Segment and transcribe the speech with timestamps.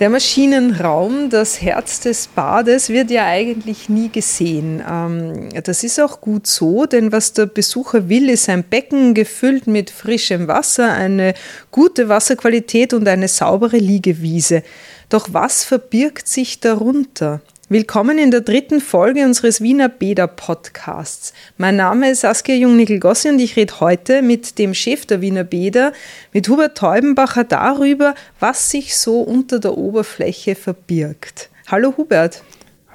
[0.00, 4.82] Der Maschinenraum, das Herz des Bades, wird ja eigentlich nie gesehen.
[4.90, 9.68] Ähm, das ist auch gut so, denn was der Besucher will, ist ein Becken gefüllt
[9.68, 11.34] mit frischem Wasser, eine
[11.70, 14.64] gute Wasserqualität und eine saubere Liegewiese.
[15.10, 17.40] Doch was verbirgt sich darunter?
[17.70, 21.32] Willkommen in der dritten Folge unseres Wiener Bäder Podcasts.
[21.56, 25.94] Mein Name ist Saskia Jungnickel-Gossi und ich rede heute mit dem Chef der Wiener Bäder,
[26.34, 31.48] mit Hubert Teubenbacher, darüber, was sich so unter der Oberfläche verbirgt.
[31.66, 32.42] Hallo Hubert.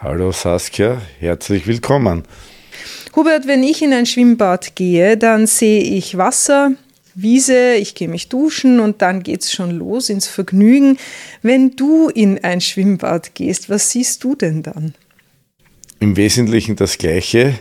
[0.04, 2.26] Hallo Saskia, herzlich willkommen.
[3.16, 6.74] Hubert, wenn ich in ein Schwimmbad gehe, dann sehe ich Wasser,
[7.16, 10.98] Wiese, ich gehe mich duschen und dann geht es schon los ins Vergnügen.
[11.42, 14.94] Wenn du in ein Schwimmbad gehst, was siehst du denn dann?
[16.00, 17.56] Im Wesentlichen das Gleiche.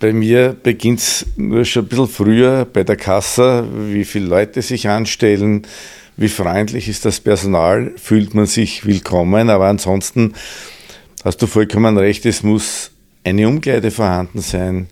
[0.00, 4.62] Bei mir beginnt es nur schon ein bisschen früher bei der Kasse, wie viele Leute
[4.62, 5.66] sich anstellen,
[6.16, 9.50] wie freundlich ist das Personal, fühlt man sich willkommen.
[9.50, 10.34] Aber ansonsten
[11.24, 12.90] hast du vollkommen recht, es muss
[13.24, 14.88] eine Umkleide vorhanden sein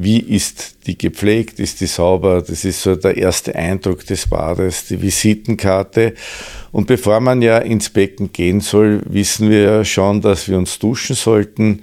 [0.00, 4.86] wie ist die gepflegt, ist die sauber, das ist so der erste Eindruck des Bades,
[4.86, 6.14] die Visitenkarte.
[6.70, 10.78] Und bevor man ja ins Becken gehen soll, wissen wir ja schon, dass wir uns
[10.78, 11.82] duschen sollten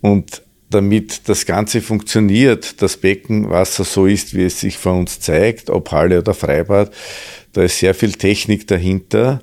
[0.00, 5.68] und damit das Ganze funktioniert, das Beckenwasser so ist, wie es sich vor uns zeigt,
[5.68, 6.90] ob Halle oder Freibad,
[7.52, 9.42] da ist sehr viel Technik dahinter.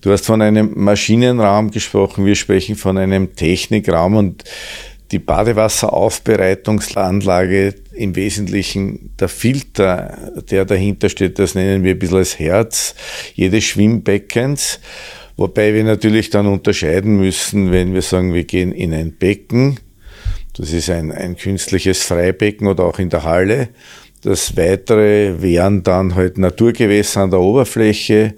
[0.00, 4.44] Du hast von einem Maschinenraum gesprochen, wir sprechen von einem Technikraum und
[5.12, 12.38] die Badewasseraufbereitungsanlage im Wesentlichen der Filter, der dahinter steht, das nennen wir ein bisschen als
[12.38, 12.94] Herz
[13.34, 14.80] jedes Schwimmbeckens.
[15.36, 19.78] Wobei wir natürlich dann unterscheiden müssen, wenn wir sagen, wir gehen in ein Becken,
[20.54, 23.70] das ist ein, ein künstliches Freibecken oder auch in der Halle.
[24.22, 28.34] Das weitere wären dann halt Naturgewässer an der Oberfläche,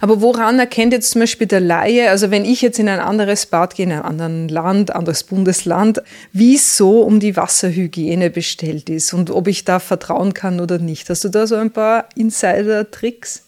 [0.00, 3.46] aber woran erkennt jetzt zum Beispiel der Laie, also wenn ich jetzt in ein anderes
[3.46, 6.02] Bad gehe, in ein anderes Land, anderes Bundesland,
[6.32, 11.08] wie so um die Wasserhygiene bestellt ist und ob ich da vertrauen kann oder nicht?
[11.10, 13.44] Hast du da so ein paar Insider-Tricks?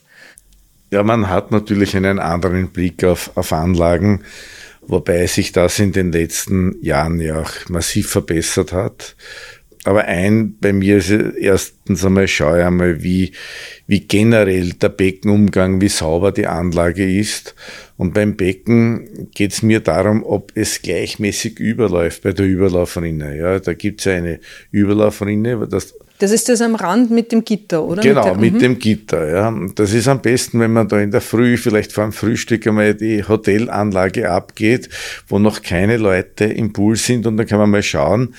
[0.91, 4.25] Ja, man hat natürlich einen anderen Blick auf, auf Anlagen,
[4.82, 9.14] wobei sich das in den letzten Jahren ja auch massiv verbessert hat.
[9.90, 13.32] Aber ein, bei mir ist erstens einmal, schaue ich einmal, wie,
[13.88, 17.56] wie generell der Beckenumgang, wie sauber die Anlage ist.
[17.96, 23.36] Und beim Becken geht es mir darum, ob es gleichmäßig überläuft bei der Überlaufrinne.
[23.36, 24.38] Ja, da gibt es ja eine
[24.70, 25.66] Überlaufrinne.
[25.68, 28.00] Das, das ist das am Rand mit dem Gitter, oder?
[28.00, 29.28] Genau, mit, der, mit dem Gitter.
[29.28, 29.52] Ja.
[29.74, 32.94] Das ist am besten, wenn man da in der Früh, vielleicht vor dem Frühstück einmal
[32.94, 34.88] die Hotelanlage abgeht,
[35.26, 38.36] wo noch keine Leute im Pool sind und dann kann man mal schauen,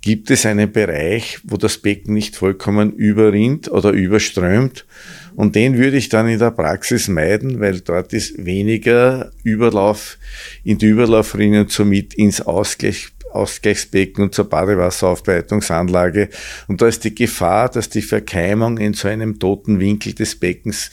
[0.00, 4.86] gibt es einen Bereich, wo das Becken nicht vollkommen überrinnt oder überströmt.
[5.34, 10.18] Und den würde ich dann in der Praxis meiden, weil dort ist weniger Überlauf
[10.64, 16.28] in die Überlaufrinne und somit ins Ausgleich, Ausgleichsbecken und zur Badewasseraufbereitungsanlage.
[16.66, 20.90] Und da ist die Gefahr, dass die Verkeimung in so einem toten Winkel des Beckens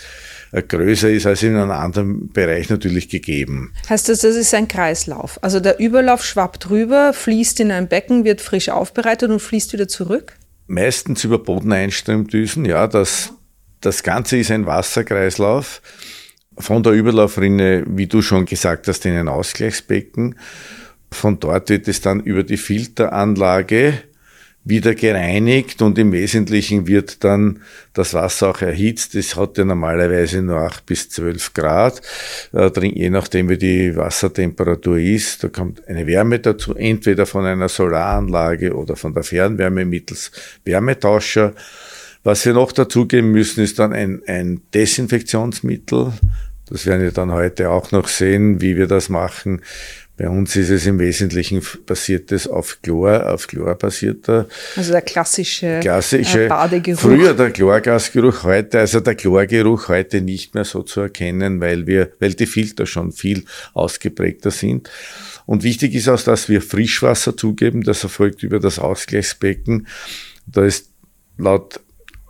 [0.52, 3.74] größer ist als in einem anderen Bereich natürlich gegeben.
[3.90, 5.40] Heißt das, das ist ein Kreislauf?
[5.44, 9.88] Also der Überlauf schwappt drüber, fließt in ein Becken, wird frisch aufbereitet und fließt wieder
[9.88, 10.34] zurück?
[10.68, 12.88] Meistens über Bodeneinströmdüsen, ja.
[12.88, 13.34] Das,
[13.82, 15.82] das Ganze ist ein Wasserkreislauf.
[16.58, 20.36] Von der Überlaufrinne, wie du schon gesagt hast, in ein Ausgleichsbecken.
[21.12, 24.02] Von dort wird es dann über die Filteranlage
[24.66, 27.62] wieder gereinigt und im Wesentlichen wird dann
[27.94, 29.14] das Wasser auch erhitzt.
[29.14, 32.02] Es hat ja normalerweise nur 8 bis 12 Grad,
[32.52, 35.44] äh, je nachdem wie die Wassertemperatur ist.
[35.44, 40.32] Da kommt eine Wärme dazu, entweder von einer Solaranlage oder von der Fernwärme mittels
[40.66, 41.54] Wärmetauscher.
[42.24, 46.12] Was wir noch dazugeben müssen, ist dann ein, ein Desinfektionsmittel.
[46.68, 49.62] Das werden wir dann heute auch noch sehen, wie wir das machen
[50.18, 54.48] bei uns ist es im Wesentlichen basiert es auf Chlor, auf Chlor basierter.
[54.78, 57.02] Also der klassische, klassische äh, Badegeruch.
[57.02, 62.12] Früher der Chlorgasgeruch, heute, also der Chlorgeruch heute nicht mehr so zu erkennen, weil wir,
[62.20, 64.90] weil die Filter schon viel ausgeprägter sind.
[65.46, 67.84] Und wichtig ist auch, dass wir Frischwasser zugeben.
[67.84, 69.88] Das erfolgt über das Ausgleichsbecken.
[70.48, 70.92] Da ist
[71.38, 71.82] laut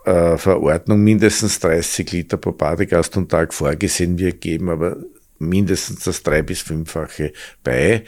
[0.04, 4.18] äh, Verordnung mindestens 30 Liter pro Badegast und Tag vorgesehen.
[4.18, 4.96] Wir geben aber
[5.38, 8.04] mindestens das drei- bis fünffache bei,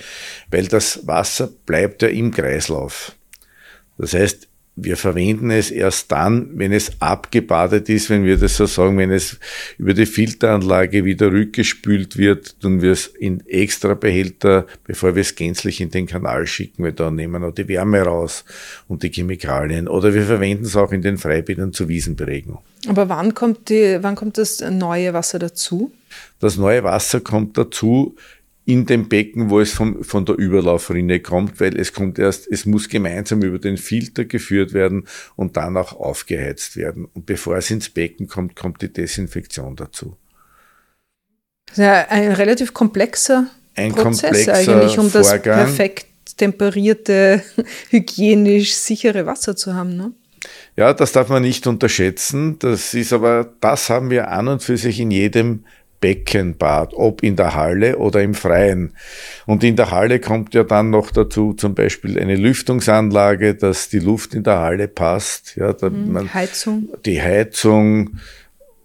[0.50, 3.12] weil das Wasser bleibt ja im Kreislauf.
[3.98, 4.48] Das heißt,
[4.80, 9.10] wir verwenden es erst dann, wenn es abgebadet ist, wenn wir das so sagen, wenn
[9.10, 9.38] es
[9.76, 15.34] über die Filteranlage wieder rückgespült wird, tun wir es in extra Behälter, bevor wir es
[15.34, 18.44] gänzlich in den Kanal schicken, weil da nehmen wir noch die Wärme raus
[18.86, 19.88] und die Chemikalien.
[19.88, 22.58] Oder wir verwenden es auch in den Freibädern zur Wiesenberegnung.
[22.86, 25.90] Aber wann kommt, die, wann kommt das neue Wasser dazu?
[26.40, 28.16] Das neue Wasser kommt dazu
[28.64, 32.66] in dem Becken, wo es vom, von der Überlaufrinne kommt, weil es kommt erst, es
[32.66, 37.06] muss gemeinsam über den Filter geführt werden und dann auch aufgeheizt werden.
[37.06, 40.16] Und bevor es ins Becken kommt, kommt die Desinfektion dazu.
[41.76, 45.64] Ja ein relativ komplexer ein Prozess komplexer eigentlich, um das Vorgang.
[45.64, 46.06] perfekt
[46.36, 47.42] temperierte,
[47.90, 49.96] hygienisch sichere Wasser zu haben.
[49.96, 50.12] Ne?
[50.76, 52.58] Ja, das darf man nicht unterschätzen.
[52.58, 55.64] Das ist aber, das haben wir an und für sich in jedem
[56.00, 58.94] Beckenbad, ob in der Halle oder im Freien.
[59.46, 63.98] Und in der Halle kommt ja dann noch dazu zum Beispiel eine Lüftungsanlage, dass die
[63.98, 65.56] Luft in der Halle passt.
[65.56, 66.88] Ja, da man, Heizung.
[67.04, 68.18] die Heizung.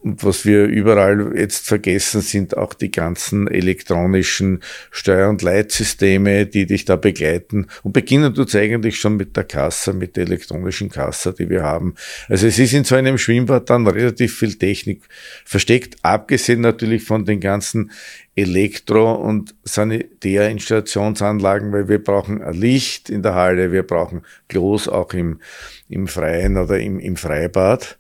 [0.04, 4.60] Und was wir überall jetzt vergessen, sind auch die ganzen elektronischen
[4.92, 7.68] Steuer- und Leitsysteme, die dich da begleiten.
[7.84, 11.96] Und beginnen tut's eigentlich schon mit der Kasse, mit der elektronischen Kasse, die wir haben.
[12.28, 15.04] Also es ist in so einem Schwimmbad dann relativ viel Technik
[15.46, 17.90] versteckt, abgesehen natürlich von den ganzen
[18.36, 25.40] Elektro- und Sanitärinstallationsanlagen, weil wir brauchen Licht in der Halle, wir brauchen Klos auch im,
[25.88, 27.98] im Freien oder im, im Freibad.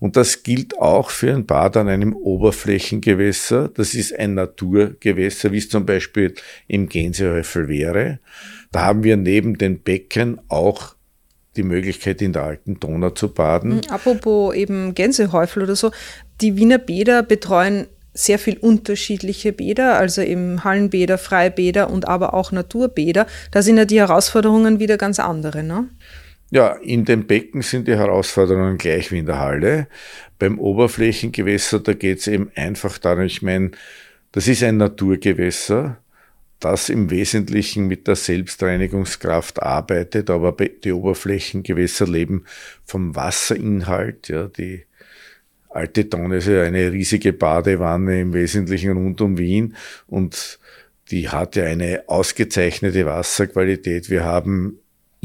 [0.00, 3.68] Und das gilt auch für ein Bad an einem Oberflächengewässer.
[3.68, 6.34] Das ist ein Naturgewässer, wie es zum Beispiel
[6.66, 8.20] im Gänsehäufel wäre.
[8.72, 10.94] Da haben wir neben den Becken auch
[11.56, 13.80] die Möglichkeit, in der alten Donau zu baden.
[13.88, 15.90] Apropos eben Gänsehäufel oder so,
[16.40, 22.50] die Wiener Bäder betreuen sehr viel unterschiedliche Bäder, also eben Hallenbäder, Freibäder und aber auch
[22.50, 23.26] Naturbäder.
[23.50, 25.88] Da sind ja die Herausforderungen wieder ganz andere, ne?
[26.50, 29.88] Ja, in den Becken sind die Herausforderungen gleich wie in der Halle.
[30.38, 33.72] Beim Oberflächengewässer, da geht es eben einfach darum, ich meine,
[34.30, 35.98] das ist ein Naturgewässer,
[36.60, 42.44] das im Wesentlichen mit der Selbstreinigungskraft arbeitet, aber die Oberflächengewässer leben
[42.84, 44.28] vom Wasserinhalt.
[44.28, 44.84] Ja, die
[45.68, 49.76] alte Donau ist ja eine riesige Badewanne im Wesentlichen rund um Wien
[50.06, 50.58] und
[51.10, 54.10] die hat ja eine ausgezeichnete Wasserqualität.
[54.10, 54.78] Wir haben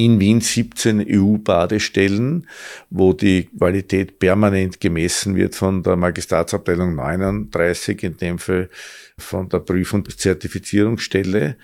[0.06, 2.48] in Wien 17 EU-Badestellen,
[2.90, 8.70] wo die Qualität permanent gemessen wird von der Magistratsabteilung 39, in dem Fall
[9.18, 11.58] von der Prüf- und Zertifizierungsstelle.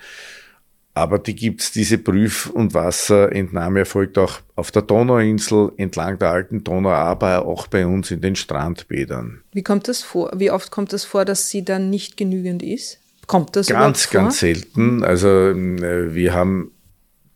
[0.94, 6.64] Aber die gibt's diese Prüf- und Wasserentnahme erfolgt auch auf der Donauinsel, entlang der alten
[6.64, 9.42] Donau, aber auch bei uns in den Strandbädern.
[9.52, 10.32] Wie kommt das vor?
[10.34, 12.98] Wie oft kommt das vor, dass sie dann nicht genügend ist?
[13.28, 14.22] Kommt das Ganz, vor?
[14.22, 15.04] ganz selten.
[15.04, 16.72] Also äh, wir haben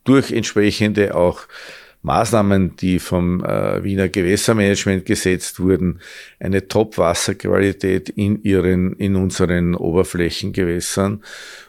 [0.04, 1.46] durch entsprechende auch
[2.02, 6.00] Maßnahmen, die vom äh, Wiener Gewässermanagement gesetzt wurden,
[6.40, 11.22] eine Top-Wasserqualität in ihren, in unseren Oberflächengewässern.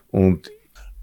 [0.09, 0.51] Und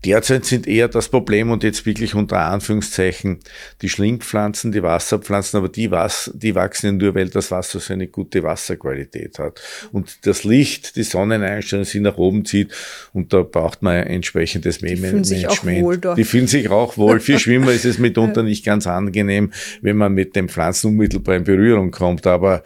[0.05, 3.41] Derzeit sind eher das Problem und jetzt wirklich unter Anführungszeichen
[3.83, 7.93] die Schlingpflanzen, die Wasserpflanzen, aber die, was, die wachsen ja nur, weil das Wasser so
[7.93, 9.61] eine gute Wasserqualität hat.
[9.93, 12.73] Und das Licht, die Sonneneinstellung sie nach oben zieht
[13.13, 16.19] und da braucht man ein entsprechendes Die fühlen sich auch wohl dort.
[16.19, 17.21] Die fühlen sich auch wohl.
[17.21, 21.45] Für Schwimmer ist es mitunter nicht ganz angenehm, wenn man mit den Pflanzen unmittelbar in
[21.45, 22.65] Berührung kommt, aber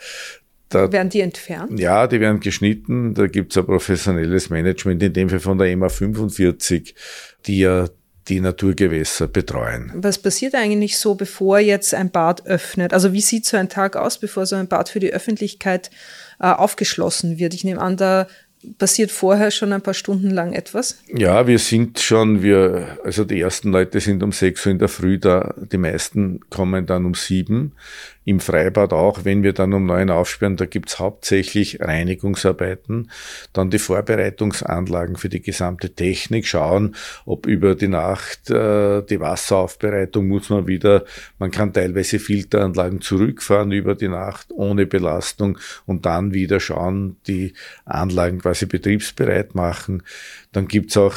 [0.69, 1.79] da, Werden die entfernt?
[1.79, 3.15] ja, die werden geschnitten.
[3.15, 6.95] Da gibt's ein professionelles Management, in dem Fall von der EMA 45,
[7.47, 7.87] die ja
[8.29, 9.93] die Naturgewässer betreuen.
[9.95, 12.93] Was passiert eigentlich so, bevor jetzt ein Bad öffnet?
[12.95, 15.91] Also wie sieht so ein Tag aus, bevor so ein Bad für die Öffentlichkeit
[16.41, 17.53] äh, aufgeschlossen wird?
[17.53, 18.27] Ich nehme an, da
[18.79, 21.01] passiert vorher schon ein paar Stunden lang etwas.
[21.07, 24.89] Ja, wir sind schon, wir, also die ersten Leute sind um 6 Uhr in der
[24.89, 27.73] Früh da, die meisten kommen dann um 7.
[28.25, 33.11] Im Freibad auch, wenn wir dann um 9 aufsperren, da gibt's hauptsächlich Reinigungsarbeiten,
[33.53, 36.95] dann die Vorbereitungsanlagen für die gesamte Technik, schauen,
[37.27, 41.05] ob über die Nacht äh, die Wasseraufbereitung muss man wieder,
[41.39, 47.53] man kann teilweise Filteranlagen zurückfahren über die Nacht ohne Belastung und dann wieder schauen, die
[47.85, 50.03] Anlagen quasi betriebsbereit machen.
[50.53, 51.17] Dann gibt's auch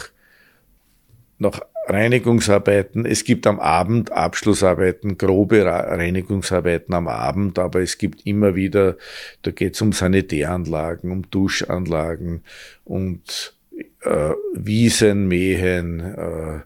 [1.37, 3.05] noch Reinigungsarbeiten.
[3.05, 8.97] Es gibt am Abend Abschlussarbeiten, grobe Reinigungsarbeiten am Abend, aber es gibt immer wieder,
[9.43, 12.43] da geht es um Sanitäranlagen, um Duschanlagen
[12.83, 13.53] und
[14.01, 16.59] äh, Wiesen mähen, äh,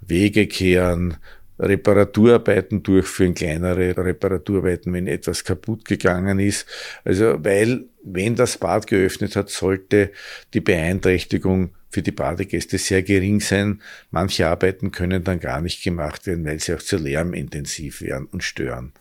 [0.00, 1.16] Wege kehren,
[1.58, 6.66] Reparaturarbeiten durchführen, kleinere Reparaturarbeiten, wenn etwas kaputt gegangen ist.
[7.04, 10.12] Also, weil, wenn das Bad geöffnet hat, sollte
[10.54, 13.80] die Beeinträchtigung für die Badegäste sehr gering sein.
[14.10, 18.42] Manche Arbeiten können dann gar nicht gemacht werden, weil sie auch zu lärmintensiv wären und
[18.42, 18.92] stören.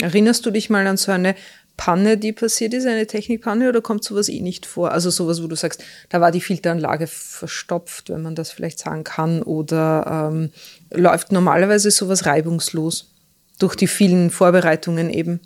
[0.00, 1.34] Erinnerst du dich mal an so eine
[1.76, 4.92] Panne, die passiert ist, eine Technikpanne, oder kommt sowas eh nicht vor?
[4.92, 9.02] Also sowas, wo du sagst, da war die Filteranlage verstopft, wenn man das vielleicht sagen
[9.02, 10.50] kann, oder ähm,
[10.90, 13.14] läuft normalerweise sowas reibungslos
[13.58, 15.40] durch die vielen Vorbereitungen eben?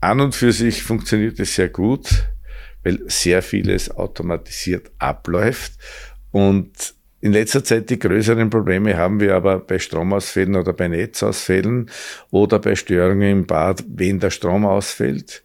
[0.00, 2.08] An und für sich funktioniert es sehr gut.
[2.82, 5.72] weil sehr vieles automatisiert abläuft
[6.32, 11.90] und in letzter Zeit die größeren Probleme haben wir aber bei Stromausfällen oder bei Netzausfällen
[12.30, 15.42] oder bei Störungen im Bad, wenn der Strom ausfällt.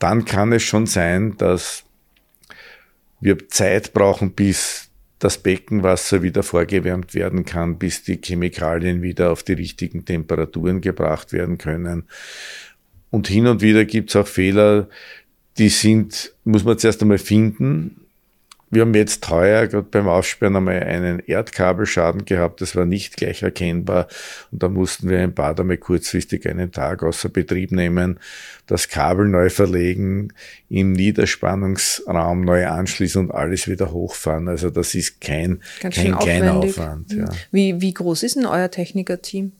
[0.00, 1.84] Dann kann es schon sein, dass
[3.20, 4.88] wir Zeit brauchen, bis
[5.18, 11.32] das Beckenwasser wieder vorgewärmt werden kann, bis die Chemikalien wieder auf die richtigen Temperaturen gebracht
[11.32, 12.04] werden können.
[13.10, 14.88] Und hin und wieder gibt es auch Fehler,
[15.58, 18.07] die sind, muss man zuerst einmal finden,
[18.70, 23.42] wir haben jetzt heuer gerade beim Aufsperren einmal einen Erdkabelschaden gehabt, das war nicht gleich
[23.42, 24.08] erkennbar
[24.50, 28.20] und da mussten wir ein Bad einmal kurzfristig einen Tag außer Betrieb nehmen,
[28.66, 30.32] das Kabel neu verlegen,
[30.68, 34.48] im Niederspannungsraum neu anschließen und alles wieder hochfahren.
[34.48, 37.12] Also das ist kein, Ganz kein kleiner Aufwand.
[37.12, 37.28] Ja.
[37.50, 39.52] Wie, wie groß ist denn euer Technikerteam?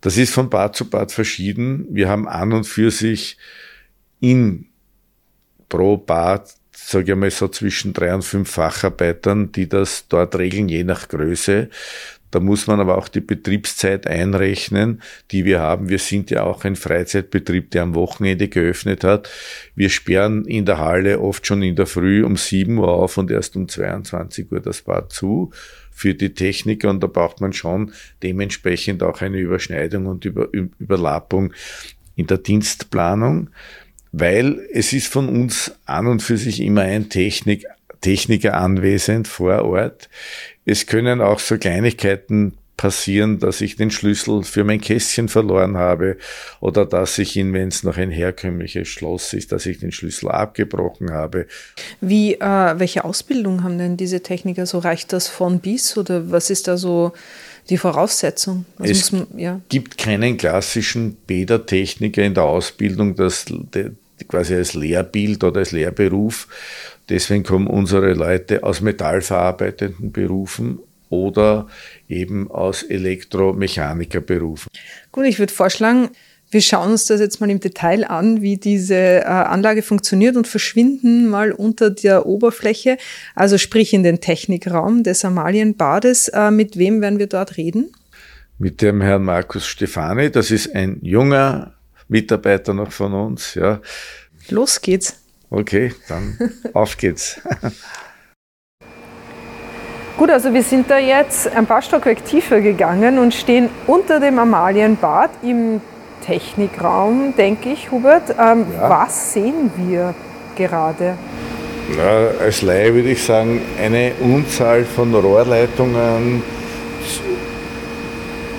[0.00, 1.86] Das ist von Bad zu Bad verschieden.
[1.90, 3.38] Wir haben an und für sich
[4.20, 4.66] in
[5.68, 10.68] pro Bad sage ich mal so zwischen drei und fünf Facharbeitern, die das dort regeln,
[10.68, 11.70] je nach Größe.
[12.30, 15.88] Da muss man aber auch die Betriebszeit einrechnen, die wir haben.
[15.88, 19.30] Wir sind ja auch ein Freizeitbetrieb, der am Wochenende geöffnet hat.
[19.74, 23.30] Wir sperren in der Halle oft schon in der Früh um 7 Uhr auf und
[23.30, 25.50] erst um 22 Uhr das Bad zu
[25.92, 27.92] für die Techniker und da braucht man schon
[28.22, 31.54] dementsprechend auch eine Überschneidung und Über Überlappung
[32.16, 33.48] in der Dienstplanung
[34.18, 37.66] weil es ist von uns an und für sich immer ein Technik,
[38.00, 40.08] Techniker anwesend vor Ort.
[40.64, 46.16] Es können auch so Kleinigkeiten passieren, dass ich den Schlüssel für mein Kästchen verloren habe
[46.60, 50.30] oder dass ich ihn, wenn es noch ein herkömmliches Schloss ist, dass ich den Schlüssel
[50.30, 51.46] abgebrochen habe.
[52.00, 54.66] Wie, äh, welche Ausbildung haben denn diese Techniker?
[54.66, 57.12] So reicht das von bis oder was ist da so
[57.70, 58.66] die Voraussetzung?
[58.78, 59.60] Was es man, ja.
[59.68, 63.46] gibt keinen klassischen Bädertechniker in der Ausbildung, das
[64.28, 66.48] quasi als Lehrbild oder als Lehrberuf.
[67.08, 71.68] Deswegen kommen unsere Leute aus metallverarbeitenden Berufen oder
[72.08, 74.70] eben aus Elektromechanikerberufen.
[75.12, 76.10] Gut, ich würde vorschlagen,
[76.50, 80.46] wir schauen uns das jetzt mal im Detail an, wie diese äh, Anlage funktioniert und
[80.46, 82.98] verschwinden mal unter der Oberfläche,
[83.34, 86.28] also sprich in den Technikraum des Amalienbades.
[86.28, 87.92] Äh, mit wem werden wir dort reden?
[88.58, 90.30] Mit dem Herrn Markus Stefani.
[90.30, 91.75] Das ist ein junger
[92.08, 93.54] Mitarbeiter noch von uns.
[93.54, 93.80] Ja.
[94.48, 95.20] Los geht's.
[95.50, 96.38] Okay, dann
[96.72, 97.40] auf geht's.
[100.16, 104.38] Gut, also wir sind da jetzt ein paar Stockwerk tiefer gegangen und stehen unter dem
[104.38, 105.82] Amalienbad im
[106.24, 108.30] Technikraum, denke ich, Hubert.
[108.30, 108.88] Ähm, ja.
[108.88, 110.14] Was sehen wir
[110.56, 111.18] gerade?
[111.96, 116.42] Ja, als Laie würde ich sagen, eine Unzahl von Rohrleitungen,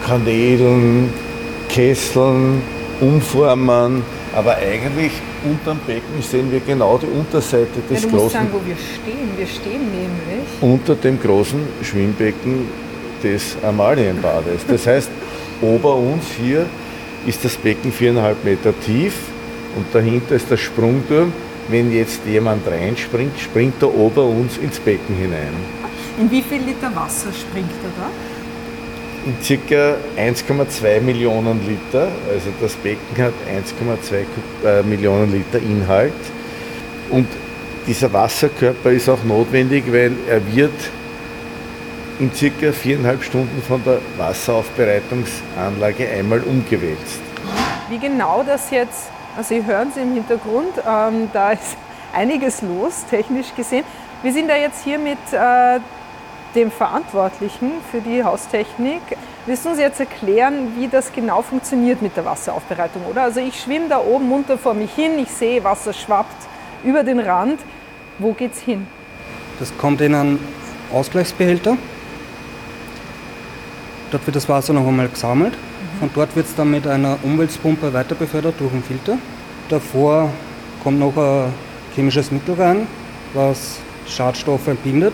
[0.06, 1.12] Kanälen,
[1.68, 2.62] Kesseln,
[3.00, 4.04] Umformen,
[4.36, 5.12] aber eigentlich
[5.44, 8.24] unterm Becken sehen wir genau die Unterseite des ja, du großen.
[8.24, 9.30] Musst sagen, wo wir stehen.
[9.38, 12.68] Wir stehen nämlich unter dem großen Schwimmbecken
[13.24, 14.66] des Amalienbades.
[14.68, 15.10] Das heißt,
[15.62, 16.66] ober uns hier
[17.26, 19.14] ist das Becken viereinhalb Meter tief
[19.76, 21.34] und dahinter ist der Sprungturm.
[21.70, 25.54] Wenn jetzt jemand reinspringt, springt er ober uns ins Becken hinein.
[26.18, 28.10] In wie viel Liter Wasser springt er da?
[29.28, 32.08] In circa 1,2 Millionen Liter.
[32.34, 36.14] Also das Becken hat 1,2 äh, Millionen Liter Inhalt.
[37.10, 37.28] Und
[37.86, 40.72] dieser Wasserkörper ist auch notwendig, weil er wird
[42.20, 47.20] in circa viereinhalb Stunden von der Wasseraufbereitungsanlage einmal umgewälzt.
[47.90, 51.76] Wie genau das jetzt, also Sie hören es im Hintergrund, ähm, da ist
[52.14, 53.84] einiges los, technisch gesehen.
[54.24, 55.80] Wir sind da jetzt hier mit äh,
[56.58, 59.02] dem Verantwortlichen für die Haustechnik.
[59.46, 63.24] Willst du uns jetzt erklären, wie das genau funktioniert mit der Wasseraufbereitung, oder?
[63.24, 66.48] Also ich schwimme da oben munter vor mich hin, ich sehe, Wasser schwappt
[66.84, 67.60] über den Rand.
[68.20, 68.88] Wo geht's hin?
[69.60, 70.40] Das kommt in einen
[70.92, 71.78] Ausgleichsbehälter
[74.12, 75.54] Dort wird das Wasser noch einmal gesammelt.
[75.54, 76.00] Mhm.
[76.00, 79.18] Von dort wird es dann mit einer Umweltpumpe weiter befördert durch einen Filter.
[79.70, 80.30] Davor
[80.82, 81.54] kommt noch ein
[81.94, 82.88] chemisches Mittel rein,
[83.34, 85.14] was Schadstoffe bindet,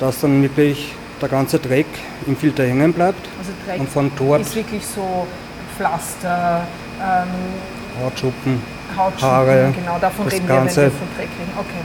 [0.00, 0.92] dass dann wirklich
[1.22, 1.86] der ganze Dreck
[2.26, 3.28] im Filter hängen bleibt.
[3.38, 5.28] Also Dreck und von dort ist wirklich so
[5.76, 6.66] Pflaster,
[7.00, 8.60] ähm, Hautschuppen,
[8.96, 11.52] Hautschuppen, Haare, genau, davon das reden Ganze wir, wenn wir von Dreck reden.
[11.56, 11.80] Okay.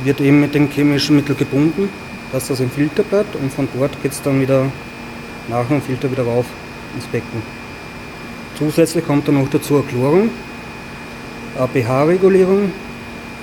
[0.00, 0.04] Mhm.
[0.04, 1.88] Wird eben mit dem chemischen Mittel gebunden
[2.32, 4.64] dass das im Filter bleibt und von dort geht es dann wieder
[5.48, 6.46] nach dem Filter wieder rauf
[6.94, 7.42] ins Becken.
[8.58, 10.30] Zusätzlich kommt dann noch dazu eine Chlorung,
[11.56, 12.72] eine pH-Regulierung,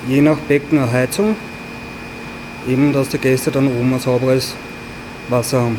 [0.08, 1.36] je nach Becken eine Heizung,
[2.68, 4.54] eben dass die Gäste dann oben ein sauberes
[5.28, 5.78] Wasser haben.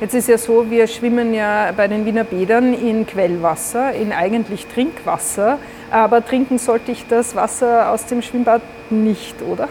[0.00, 4.66] Jetzt ist ja so, wir schwimmen ja bei den Wiener Bädern in Quellwasser, in eigentlich
[4.66, 5.58] Trinkwasser.
[5.92, 9.68] Aber trinken sollte ich das Wasser aus dem Schwimmbad nicht, oder?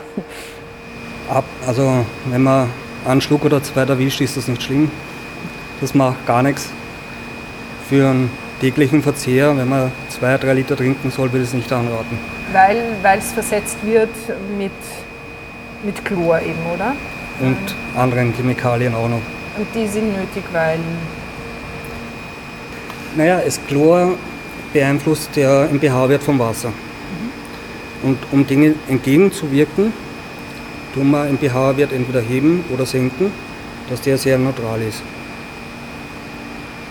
[1.29, 2.69] Ab, also wenn man
[3.05, 4.91] einen Schluck oder zwei erwischt, ist das nicht schlimm.
[5.81, 6.69] Das macht gar nichts.
[7.89, 11.73] Für einen täglichen Verzehr, wenn man zwei, drei Liter trinken soll, würde ich es nicht
[11.73, 12.17] anraten.
[12.53, 14.09] Weil es versetzt wird
[14.57, 14.71] mit,
[15.83, 16.95] mit Chlor eben, oder?
[17.39, 19.21] Und anderen Chemikalien auch noch.
[19.57, 20.79] Und die sind nötig, weil.
[23.15, 24.13] Naja, das Chlor
[24.71, 26.69] beeinflusst den pH-Wert vom Wasser.
[26.69, 28.09] Mhm.
[28.09, 29.91] Und um Dinge entgegenzuwirken,
[30.93, 33.31] tun wir den pH-Wert entweder heben oder senken,
[33.89, 35.01] dass der sehr neutral ist.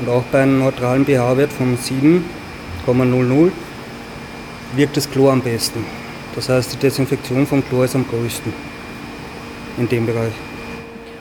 [0.01, 3.51] Und auch bei einem neutralen pH-Wert von 7,00
[4.75, 5.85] wirkt das Chlor am besten.
[6.35, 8.70] Das heißt, die Desinfektion vom Chlor ist am größten
[9.79, 10.33] in dem Bereich.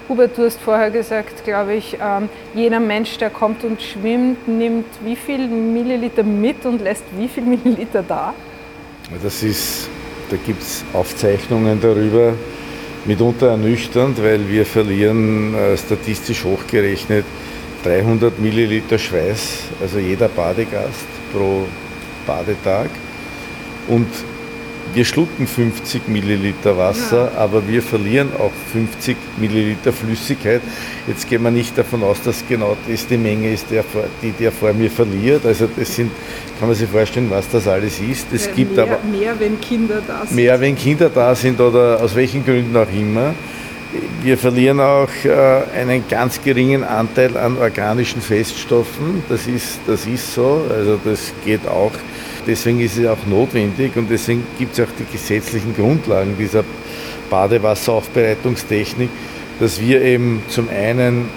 [0.09, 4.87] Hubert, du hast vorher gesagt, glaube ich, ähm, jeder Mensch, der kommt und schwimmt, nimmt
[5.03, 8.33] wie viel Milliliter mit und lässt wie viel Milliliter da?
[9.21, 9.87] Das ist,
[10.31, 12.33] da gibt es Aufzeichnungen darüber,
[13.05, 17.25] mitunter ernüchternd, weil wir verlieren äh, statistisch hochgerechnet
[17.83, 21.65] 300 Milliliter Schweiß, also jeder Badegast pro
[22.25, 22.89] Badetag.
[23.87, 24.07] Und
[24.93, 27.39] wir schlucken 50 Milliliter Wasser, ja.
[27.39, 30.61] aber wir verlieren auch 50 Milliliter Flüssigkeit.
[31.07, 34.73] Jetzt gehen wir nicht davon aus, dass genau das die Menge ist, die der vor
[34.73, 35.45] mir verliert.
[35.45, 36.11] Also das sind,
[36.59, 38.27] kann man sich vorstellen, was das alles ist.
[38.33, 40.35] Es ja, gibt mehr, aber mehr, wenn Kinder da sind.
[40.35, 43.33] Mehr, wenn Kinder da sind oder aus welchen Gründen auch immer.
[44.21, 49.23] Wir verlieren auch äh, einen ganz geringen Anteil an organischen Feststoffen.
[49.29, 50.63] Das ist, das ist so.
[50.69, 51.93] Also das geht auch
[52.49, 56.63] Deswegen ist es auch notwendig und deswegen gibt es auch die gesetzlichen Grundlagen dieser
[57.29, 59.09] Badewasseraufbereitungstechnik,
[59.59, 61.29] dass wir eben zum einen,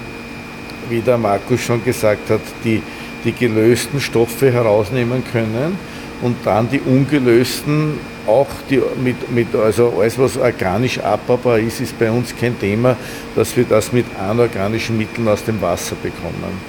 [0.89, 2.81] wie der Markus schon gesagt hat, die,
[3.25, 5.77] die gelösten Stoffe herausnehmen können
[6.23, 11.99] und dann die ungelösten auch die, mit, mit, also alles, was organisch abbaubar ist, ist
[11.99, 12.97] bei uns kein Thema,
[13.35, 16.59] dass wir das mit anorganischen Mitteln aus dem Wasser bekommen.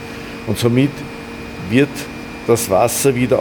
[0.46, 0.90] Und somit
[1.70, 1.88] wird
[2.46, 3.38] das Wasser wieder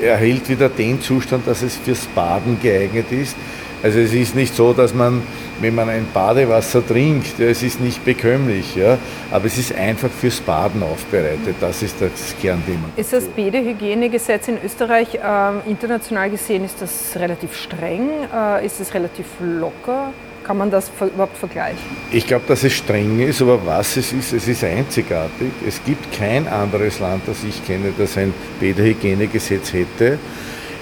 [0.00, 3.36] erhält wieder den Zustand, dass es fürs Baden geeignet ist.
[3.82, 5.22] Also es ist nicht so, dass man,
[5.60, 8.96] wenn man ein Badewasser trinkt, es ist nicht bekömmlich, ja,
[9.30, 11.56] aber es ist einfach fürs Baden aufbereitet.
[11.60, 12.88] Das ist das Kernthema.
[12.96, 18.08] Ist das Badehygienegesetz in Österreich äh, international gesehen, ist das relativ streng?
[18.34, 20.14] Äh, ist es relativ locker?
[20.44, 21.78] Kann man das überhaupt vergleichen?
[22.12, 25.50] Ich glaube, dass es streng ist, aber was es ist, es ist einzigartig.
[25.66, 30.18] Es gibt kein anderes Land, das ich kenne, das ein Bäderhygienegesetz hätte.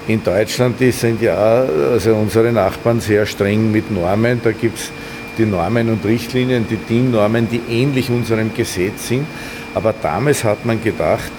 [0.08, 4.40] In Deutschland sind ja also unsere Nachbarn sehr streng mit Normen.
[4.42, 4.90] Da gibt es
[5.38, 9.26] die Normen und Richtlinien, die DIN-Normen, die ähnlich unserem Gesetz sind.
[9.74, 11.30] Aber damals hat man gedacht,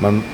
[0.00, 0.24] man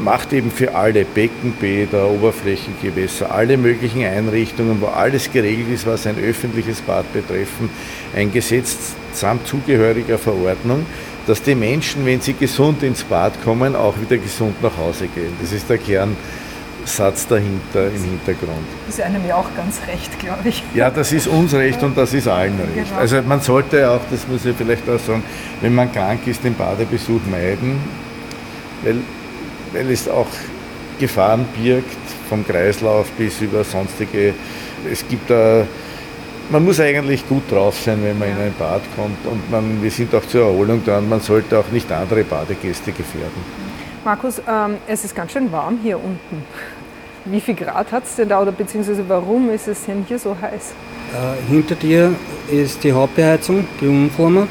[0.00, 6.16] macht eben für alle Beckenbäder, Oberflächengewässer, alle möglichen Einrichtungen, wo alles geregelt ist, was ein
[6.18, 7.70] öffentliches Bad betreffen,
[8.14, 10.86] ein Gesetz samt zugehöriger Verordnung,
[11.26, 15.32] dass die Menschen, wenn sie gesund ins Bad kommen, auch wieder gesund nach Hause gehen.
[15.40, 18.66] Das ist der Kernsatz dahinter im Hintergrund.
[18.86, 20.62] Das ist einem ja auch ganz recht, glaube ich.
[20.74, 22.88] Ja, das ist uns recht und das ist allen recht.
[22.88, 23.00] Genau.
[23.00, 25.22] Also man sollte auch, das muss ich vielleicht auch sagen,
[25.60, 27.78] wenn man krank ist, den Badebesuch meiden,
[28.82, 28.96] weil
[29.74, 30.26] weil es auch
[30.98, 31.96] Gefahren birgt,
[32.28, 34.32] vom Kreislauf bis über sonstige.
[34.90, 35.66] Es gibt da,
[36.50, 39.90] man muss eigentlich gut drauf sein, wenn man in ein Bad kommt und man, wir
[39.90, 43.64] sind auch zur Erholung da und man sollte auch nicht andere Badegäste gefährden.
[44.04, 46.44] Markus, ähm, es ist ganz schön warm hier unten.
[47.24, 50.36] Wie viel Grad hat es denn da oder beziehungsweise warum ist es denn hier so
[50.40, 50.74] heiß?
[51.14, 52.12] Äh, hinter dir
[52.50, 54.46] ist die Hauptbeheizung, die Umformer,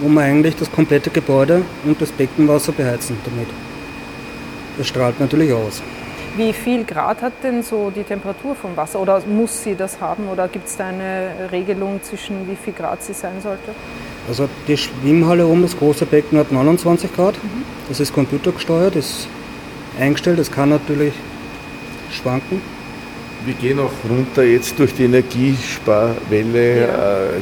[0.00, 3.48] wo man eigentlich das komplette Gebäude und das Beckenwasser beheizen damit.
[4.76, 5.82] Das strahlt natürlich aus.
[6.36, 10.28] Wie viel Grad hat denn so die Temperatur vom Wasser oder muss sie das haben
[10.28, 13.70] oder gibt es da eine Regelung zwischen wie viel Grad sie sein sollte?
[14.28, 17.34] Also die Schwimmhalle oben, das große Becken hat 29 Grad.
[17.36, 17.62] Mhm.
[17.88, 19.28] Das ist computergesteuert, ist
[20.00, 21.12] eingestellt, das kann natürlich
[22.10, 22.60] schwanken.
[23.44, 26.86] Wir gehen auch runter jetzt durch die Energiesparwelle, ja.
[26.86, 27.40] Äh,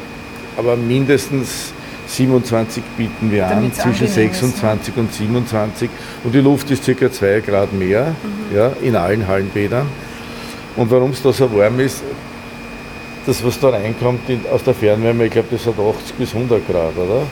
[0.57, 1.73] aber mindestens
[2.07, 5.91] 27 bieten wir an, zwischen 26 und 27
[6.25, 7.11] und die Luft ist ca.
[7.11, 8.57] 2 Grad mehr mhm.
[8.57, 9.87] ja, in allen Hallenbädern.
[10.77, 12.03] Und warum es da so warm ist,
[13.27, 14.21] das was da reinkommt
[14.53, 17.23] aus der Fernwärme, ich glaube das hat 80 bis 100 Grad, oder?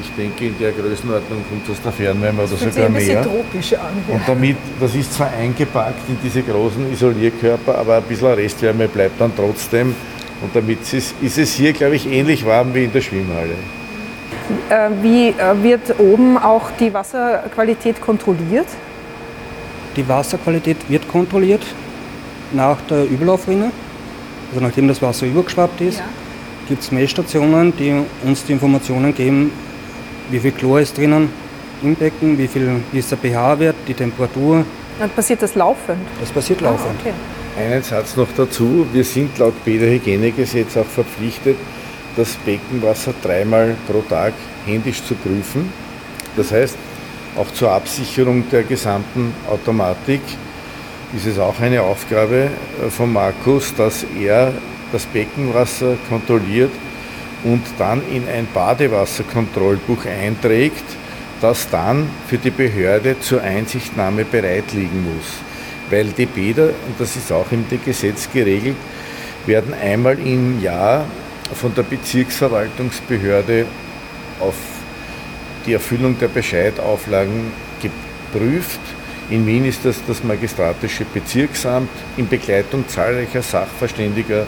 [0.00, 3.22] Ich denke, in der Größenordnung kommt es aus der Fernwärme oder sogar mehr.
[3.22, 3.92] tropisch an.
[4.08, 4.14] Ja.
[4.14, 9.20] Und damit, das ist zwar eingepackt in diese großen Isolierkörper, aber ein bisschen Restwärme bleibt
[9.20, 9.94] dann trotzdem.
[10.42, 13.54] Und damit ist, ist es hier, glaube ich, ähnlich warm wie in der Schwimmhalle.
[14.68, 18.66] Äh, wie äh, wird oben auch die Wasserqualität kontrolliert?
[19.96, 21.62] die Wasserqualität wird kontrolliert
[22.52, 23.70] nach der Überlaufrinne.
[24.50, 26.04] Also nachdem das Wasser übergeschwappt ist, ja.
[26.68, 29.50] gibt es Messstationen, die uns die Informationen geben,
[30.30, 31.30] wie viel Chlor ist drinnen
[31.82, 34.64] im Becken, wie, viel, wie ist der pH-Wert, die Temperatur.
[35.00, 35.98] Und passiert das laufend?
[36.20, 37.00] Das passiert ah, laufend.
[37.00, 37.12] Okay.
[37.54, 38.86] Einen Satz noch dazu.
[38.94, 41.58] Wir sind laut Bäderhygienegesetz auch verpflichtet,
[42.16, 44.32] das Beckenwasser dreimal pro Tag
[44.64, 45.70] händisch zu prüfen.
[46.34, 46.78] Das heißt,
[47.36, 50.22] auch zur Absicherung der gesamten Automatik
[51.14, 52.48] ist es auch eine Aufgabe
[52.82, 54.54] äh, von Markus, dass er
[54.90, 56.72] das Beckenwasser kontrolliert
[57.44, 60.84] und dann in ein Badewasserkontrollbuch einträgt,
[61.42, 65.51] das dann für die Behörde zur Einsichtnahme bereit liegen muss.
[65.92, 68.76] Weil die Bäder, und das ist auch im Gesetz geregelt,
[69.44, 71.04] werden einmal im Jahr
[71.54, 73.66] von der Bezirksverwaltungsbehörde
[74.40, 74.54] auf
[75.66, 77.52] die Erfüllung der Bescheidauflagen
[77.82, 78.80] geprüft.
[79.28, 84.46] In Wien ist das das Magistratische Bezirksamt in Begleitung zahlreicher Sachverständiger,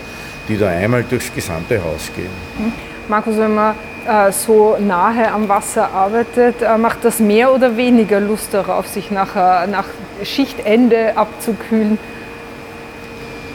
[0.49, 2.73] die da einmal durchs gesamte Haus gehen.
[3.09, 3.75] Markus, wenn man
[4.07, 9.11] äh, so nahe am Wasser arbeitet, äh, macht das mehr oder weniger Lust darauf, sich
[9.11, 9.87] nach, äh, nach
[10.23, 11.99] Schichtende abzukühlen?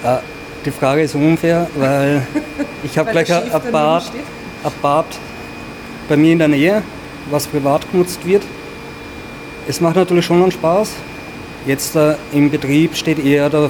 [0.03, 0.17] Äh,
[0.65, 2.25] die Frage ist unfair, weil
[2.83, 4.03] ich habe gleich ein Bad,
[4.63, 5.05] ein Bad
[6.07, 6.83] bei mir in der Nähe
[7.31, 8.43] was privat genutzt wird.
[9.67, 10.93] Es macht natürlich schon einen Spaß.
[11.65, 13.69] Jetzt äh, im Betrieb steht eher der,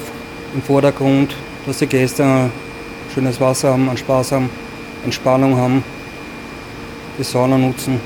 [0.54, 1.34] im Vordergrund,
[1.66, 2.50] dass die Gäste
[3.12, 4.50] schönes Wasser haben, einen Spaß haben,
[5.04, 5.84] Entspannung haben,
[7.18, 8.00] die Sauna nutzen.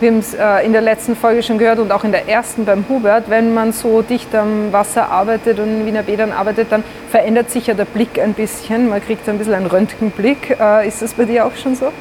[0.00, 2.64] Wir haben es äh, in der letzten Folge schon gehört und auch in der ersten
[2.64, 6.84] beim Hubert, wenn man so dicht am Wasser arbeitet und in Wiener Bädern arbeitet, dann
[7.10, 8.88] verändert sich ja der Blick ein bisschen.
[8.88, 10.56] Man kriegt ein bisschen einen Röntgenblick.
[10.60, 11.92] Äh, ist das bei dir auch schon so?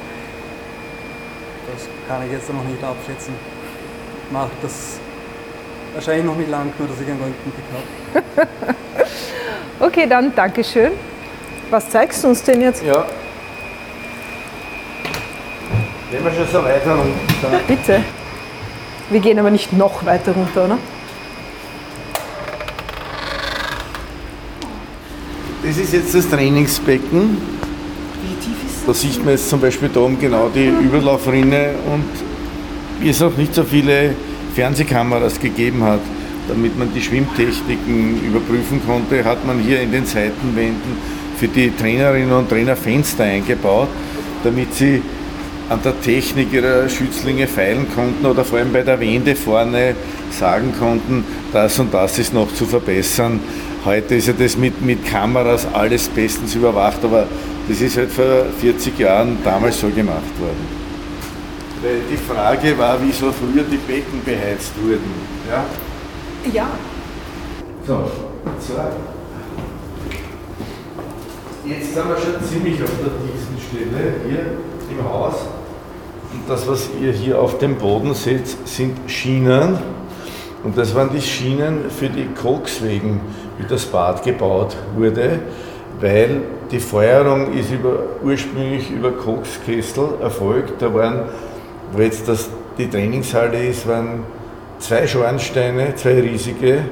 [2.08, 3.34] kann ich jetzt noch nicht abschätzen.
[4.32, 5.00] Macht das
[5.93, 7.65] wahrscheinlich noch nicht lang, nur dass ich einen Röntgenblick
[8.38, 9.06] habe.
[9.86, 10.93] okay, dann Dankeschön.
[11.70, 12.84] Was zeigst du uns denn jetzt?
[12.84, 13.06] Ja.
[16.10, 17.60] Gehen wir schon so weiter runter.
[17.67, 18.02] Bitte.
[19.10, 20.78] Wir gehen aber nicht noch weiter runter, oder?
[25.63, 27.38] Das ist jetzt das Trainingsbecken.
[28.86, 32.06] Da sieht man jetzt zum Beispiel da oben genau die Überlaufrinne und
[33.02, 34.15] wie es auch nicht so viele
[34.56, 36.00] Fernsehkameras gegeben hat,
[36.48, 40.98] damit man die Schwimmtechniken überprüfen konnte, hat man hier in den Seitenwänden
[41.38, 43.89] für die Trainerinnen und Trainer Fenster eingebaut,
[44.46, 45.02] damit sie
[45.69, 49.95] an der Technik ihrer Schützlinge feilen konnten oder vor allem bei der Wende vorne
[50.32, 53.39] sagen konnten, das und das ist noch zu verbessern.
[53.84, 57.27] Heute ist ja das mit, mit Kameras alles bestens überwacht, aber
[57.67, 60.88] das ist halt vor 40 Jahren damals so gemacht worden.
[61.82, 65.12] Weil die Frage war, wieso früher die Becken beheizt wurden.
[65.49, 65.65] Ja?
[66.51, 66.69] Ja.
[67.86, 68.12] So,
[68.60, 68.73] so.
[71.65, 74.58] Jetzt sind wir schon ziemlich auf der tiefsten Stelle hier
[74.89, 75.36] im Haus.
[76.47, 79.77] Das, was ihr hier auf dem Boden seht, sind Schienen.
[80.63, 83.19] Und das waren die Schienen für die Kokswegen,
[83.57, 85.39] wie das Bad gebaut wurde,
[85.99, 90.81] weil die Feuerung ist über, ursprünglich über Kokskessel erfolgt.
[90.81, 91.23] Da waren,
[91.91, 94.23] wo jetzt das, die Trainingshalle ist, waren
[94.79, 96.86] zwei Schornsteine, zwei riesige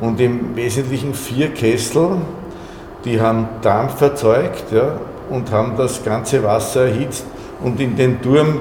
[0.00, 2.16] und im Wesentlichen vier Kessel,
[3.04, 4.98] die haben Dampf erzeugt ja,
[5.30, 7.24] und haben das ganze Wasser erhitzt
[7.62, 8.60] und in den Turm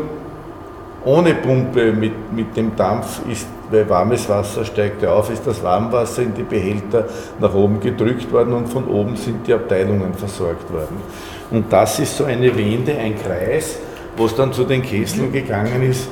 [1.05, 5.63] ohne Pumpe mit, mit dem Dampf ist, weil warmes Wasser steigt ja auf, ist das
[5.63, 7.05] Warmwasser in die Behälter
[7.39, 10.97] nach oben gedrückt worden und von oben sind die Abteilungen versorgt worden.
[11.51, 13.77] Und das ist so eine Wende, ein Kreis,
[14.17, 16.09] wo es dann zu den Kesseln gegangen ist,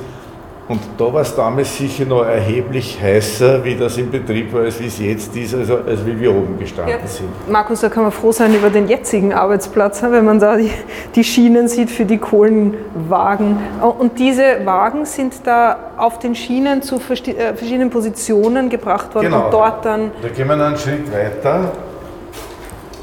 [0.66, 4.80] und da war es damals sicher noch erheblich heißer, wie das im Betrieb war, als
[4.80, 7.06] wie es jetzt ist, also als wie wir oben gestanden ja.
[7.06, 7.28] sind.
[7.50, 10.70] Markus, da kann man froh sein über den jetzigen Arbeitsplatz, wenn man da die,
[11.14, 13.58] die Schienen sieht für die Kohlenwagen.
[13.98, 19.44] Und diese Wagen sind da auf den Schienen zu äh, verschiedenen Positionen gebracht worden genau.
[19.44, 20.12] und dort dann.
[20.22, 21.72] Da gehen wir einen Schritt weiter.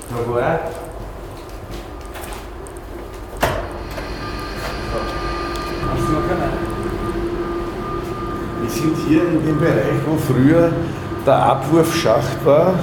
[0.10, 0.60] Da war
[8.82, 10.72] sind hier in dem Bereich, wo früher
[11.26, 12.74] der Abwurfschacht war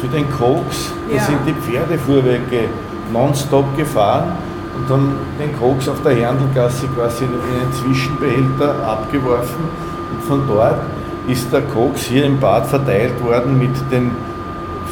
[0.00, 0.92] für den Koks.
[1.08, 1.22] Da ja.
[1.22, 2.68] sind die Pferdefuhrwerke
[3.12, 4.32] nonstop gefahren
[4.76, 9.64] und haben den Koks auf der Herndelgasse quasi in einen Zwischenbehälter abgeworfen.
[10.12, 10.80] Und von dort
[11.28, 14.10] ist der Koks hier im Bad verteilt worden mit den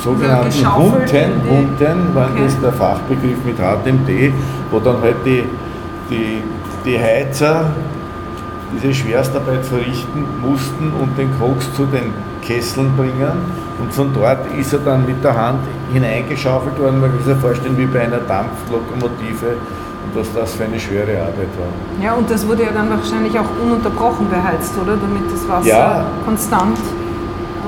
[0.03, 1.49] sogenannten ja, Hunden.
[1.49, 2.43] Hunden war okay.
[2.45, 4.33] das der Fachbegriff mit HTMD,
[4.71, 5.45] wo dann halt die,
[6.11, 6.43] die,
[6.85, 7.67] die Heizer
[8.73, 13.33] diese Schwerstarbeit verrichten mussten und den Koks zu den Kesseln bringen
[13.81, 15.61] und von dort ist er dann mit der Hand
[15.93, 17.01] hineingeschaufelt worden.
[17.01, 19.57] Man kann sich vorstellen, wie bei einer Dampflokomotive
[20.05, 22.05] und was das für eine schwere Arbeit war.
[22.05, 24.97] Ja, und das wurde ja dann wahrscheinlich auch ununterbrochen beheizt, oder?
[24.97, 26.07] Damit das Wasser Ja.
[26.25, 26.79] konstant.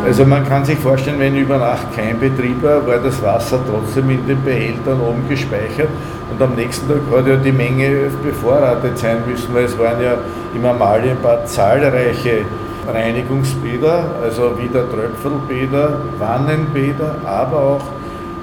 [0.04, 4.10] Also man kann sich vorstellen, wenn über Nacht kein Betrieb war, war das Wasser trotzdem
[4.10, 5.88] in den Behältern oben gespeichert
[6.30, 10.14] und am nächsten Tag hat ja die Menge bevorratet sein müssen, weil es waren ja
[10.54, 12.44] im Amalienbad zahlreiche
[12.88, 17.84] Reinigungsbäder, also wieder Tröpfelbäder, Wannenbäder, aber auch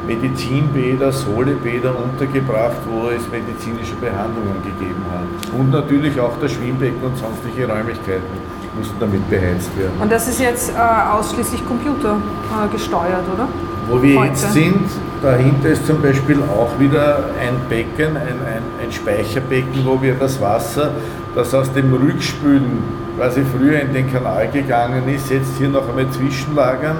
[0.08, 5.60] Medizinbäder, Solebäder untergebracht, wo es medizinische Behandlungen gegeben hat.
[5.60, 9.94] Und natürlich auch das Schwimmbecken und sonstige Räumlichkeiten mussten damit beheizt werden.
[10.00, 13.48] Und das ist jetzt äh, ausschließlich computergesteuert, oder?
[13.90, 14.32] Wo wir Heute.
[14.32, 14.86] jetzt sind,
[15.22, 20.40] dahinter ist zum Beispiel auch wieder ein Becken, ein, ein, ein Speicherbecken, wo wir das
[20.40, 20.92] Wasser,
[21.36, 22.84] das aus dem Rückspülen
[23.18, 26.98] quasi früher in den Kanal gegangen ist, jetzt hier noch einmal zwischenlagern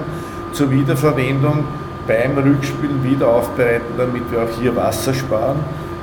[0.52, 1.64] zur Wiederverwendung
[2.06, 5.60] beim Rückspülen wieder aufbereiten, damit wir auch hier Wasser sparen.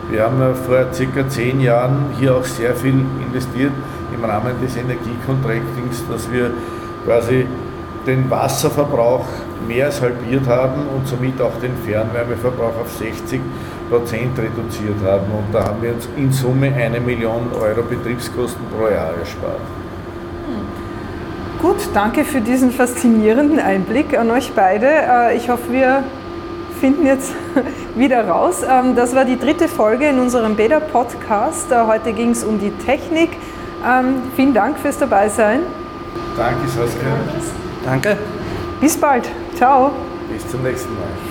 [0.10, 3.74] Wir haben ja vor circa zehn Jahren hier auch sehr viel investiert
[4.18, 6.52] im Rahmen des Energiecontractings, dass wir
[7.06, 7.46] quasi
[8.06, 9.26] den Wasserverbrauch
[9.68, 13.42] mehr als halbiert haben und somit auch den Fernwärmeverbrauch auf 60
[13.90, 15.26] Prozent reduziert haben.
[15.32, 19.60] Und da haben wir uns in Summe eine Million Euro Betriebskosten pro Jahr erspart.
[21.62, 24.88] Gut, danke für diesen faszinierenden Einblick an euch beide.
[24.88, 26.04] Äh, Ich hoffe, wir
[26.80, 27.34] finden jetzt
[27.96, 28.62] wieder raus.
[28.64, 31.72] Ähm, Das war die dritte Folge in unserem Beta-Podcast.
[31.72, 33.32] Äh, Heute ging es um die Technik.
[33.86, 35.62] Ähm, Vielen Dank fürs Dabeisein.
[36.36, 37.18] Danke, Saskia.
[37.86, 38.18] Danke.
[38.80, 39.30] Bis bald.
[39.56, 39.92] Ciao.
[40.32, 41.27] Bis zum nächsten Mal.